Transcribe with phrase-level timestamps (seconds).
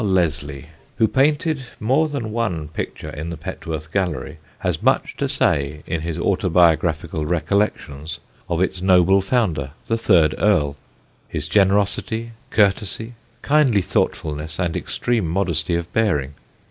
[0.03, 0.65] Leslie,
[0.97, 6.01] who painted more than one picture in the Petworth gallery, has much to say in
[6.01, 8.19] his Autobiographical Recollections
[8.49, 10.75] of its noble founder the third Earl,
[11.29, 16.33] his generosity, courtesy, kindly thoughtfulness, and extreme modesty of bearing.